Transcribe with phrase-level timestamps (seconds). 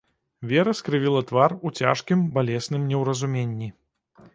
[0.51, 3.75] Вера скрывіла твар у цяжкім балесным неўразуменні.